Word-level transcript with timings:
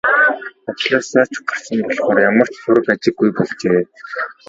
Ажлаасаа 0.69 1.25
ч 1.31 1.35
гарсан 1.49 1.77
болохоор 1.87 2.17
ямар 2.29 2.49
ч 2.51 2.55
сураг 2.61 2.87
ажиггүй 2.93 3.29
болжээ. 3.35 3.81